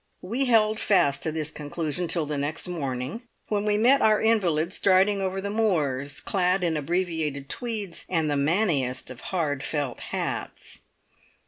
We 0.23 0.45
held 0.45 0.79
fast 0.79 1.21
to 1.21 1.31
this 1.31 1.51
conclusion 1.51 2.07
till 2.07 2.25
the 2.25 2.35
next 2.35 2.67
morning, 2.67 3.21
when 3.49 3.65
we 3.65 3.77
met 3.77 4.01
our 4.01 4.19
invalid 4.19 4.73
striding 4.73 5.21
over 5.21 5.39
the 5.39 5.51
moors, 5.51 6.19
clad 6.19 6.63
in 6.63 6.75
abbreviated 6.75 7.49
tweeds, 7.49 8.05
and 8.09 8.27
the 8.27 8.35
manniest 8.35 9.11
of 9.11 9.21
hard 9.29 9.61
felt 9.61 9.99
hats. 9.99 10.79